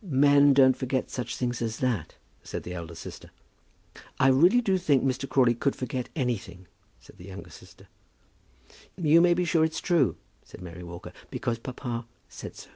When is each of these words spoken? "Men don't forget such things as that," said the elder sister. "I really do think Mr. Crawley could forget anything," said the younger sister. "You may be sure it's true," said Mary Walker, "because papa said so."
"Men 0.00 0.54
don't 0.54 0.74
forget 0.74 1.10
such 1.10 1.36
things 1.36 1.60
as 1.60 1.76
that," 1.80 2.14
said 2.42 2.62
the 2.62 2.72
elder 2.72 2.94
sister. 2.94 3.30
"I 4.18 4.28
really 4.28 4.62
do 4.62 4.78
think 4.78 5.04
Mr. 5.04 5.28
Crawley 5.28 5.52
could 5.54 5.76
forget 5.76 6.08
anything," 6.16 6.66
said 6.98 7.18
the 7.18 7.26
younger 7.26 7.50
sister. 7.50 7.88
"You 8.96 9.20
may 9.20 9.34
be 9.34 9.44
sure 9.44 9.64
it's 9.66 9.80
true," 9.82 10.16
said 10.46 10.62
Mary 10.62 10.82
Walker, 10.82 11.12
"because 11.30 11.58
papa 11.58 12.06
said 12.26 12.56
so." 12.56 12.70